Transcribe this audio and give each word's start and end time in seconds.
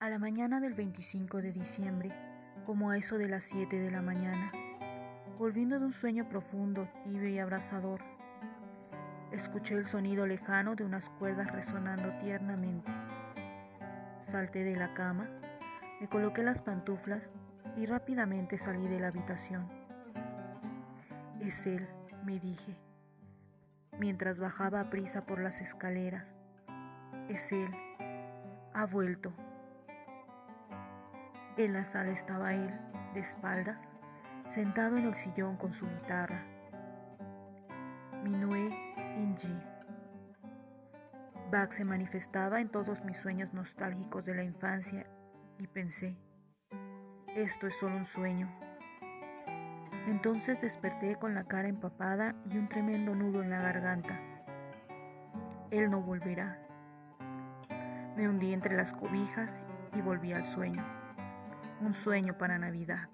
A 0.00 0.08
la 0.10 0.20
mañana 0.20 0.60
del 0.60 0.74
25 0.74 1.42
de 1.42 1.50
diciembre, 1.50 2.12
como 2.64 2.90
a 2.90 2.96
eso 2.96 3.18
de 3.18 3.28
las 3.28 3.42
7 3.42 3.80
de 3.80 3.90
la 3.90 4.00
mañana, 4.00 4.52
volviendo 5.40 5.80
de 5.80 5.86
un 5.86 5.92
sueño 5.92 6.28
profundo, 6.28 6.88
tibio 7.02 7.28
y 7.28 7.40
abrasador, 7.40 8.00
escuché 9.32 9.74
el 9.74 9.86
sonido 9.86 10.24
lejano 10.24 10.76
de 10.76 10.84
unas 10.84 11.08
cuerdas 11.18 11.50
resonando 11.50 12.16
tiernamente. 12.18 12.92
Salté 14.20 14.62
de 14.62 14.76
la 14.76 14.94
cama, 14.94 15.28
me 16.00 16.08
coloqué 16.08 16.44
las 16.44 16.62
pantuflas 16.62 17.32
y 17.76 17.86
rápidamente 17.86 18.56
salí 18.56 18.86
de 18.86 19.00
la 19.00 19.08
habitación. 19.08 19.68
Es 21.40 21.66
él, 21.66 21.88
me 22.24 22.38
dije, 22.38 22.78
mientras 23.98 24.38
bajaba 24.38 24.80
a 24.80 24.90
prisa 24.90 25.26
por 25.26 25.40
las 25.40 25.60
escaleras. 25.60 26.38
Es 27.28 27.50
él. 27.50 27.72
Ha 28.74 28.86
vuelto. 28.86 29.34
En 31.58 31.72
la 31.72 31.84
sala 31.84 32.12
estaba 32.12 32.54
él, 32.54 32.72
de 33.14 33.20
espaldas, 33.20 33.90
sentado 34.46 34.96
en 34.96 35.06
el 35.06 35.14
sillón 35.14 35.56
con 35.56 35.72
su 35.72 35.88
guitarra. 35.88 36.46
Minué 38.22 38.70
Inji. 39.16 39.60
Bach 41.50 41.72
se 41.72 41.84
manifestaba 41.84 42.60
en 42.60 42.68
todos 42.68 43.04
mis 43.04 43.16
sueños 43.16 43.52
nostálgicos 43.54 44.24
de 44.24 44.36
la 44.36 44.44
infancia 44.44 45.04
y 45.58 45.66
pensé, 45.66 46.16
esto 47.34 47.66
es 47.66 47.74
solo 47.74 47.96
un 47.96 48.04
sueño. 48.04 48.48
Entonces 50.06 50.60
desperté 50.60 51.16
con 51.16 51.34
la 51.34 51.42
cara 51.42 51.66
empapada 51.66 52.36
y 52.46 52.56
un 52.56 52.68
tremendo 52.68 53.16
nudo 53.16 53.42
en 53.42 53.50
la 53.50 53.60
garganta. 53.60 54.20
Él 55.72 55.90
no 55.90 56.02
volverá. 56.02 56.56
Me 58.16 58.28
hundí 58.28 58.52
entre 58.52 58.76
las 58.76 58.92
cobijas 58.92 59.66
y 59.96 60.00
volví 60.02 60.32
al 60.32 60.44
sueño. 60.44 61.07
Un 61.80 61.94
sueño 61.94 62.36
para 62.36 62.58
Navidad. 62.58 63.08